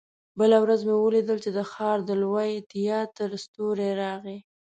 [0.39, 4.37] بله ورځ مې ولیدل چې د ښار د لوی تياتر ستورى راغی.